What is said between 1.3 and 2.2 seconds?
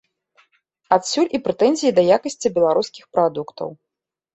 і прэтэнзіі да